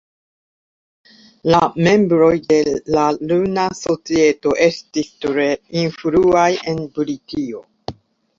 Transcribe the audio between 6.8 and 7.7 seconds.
Britio.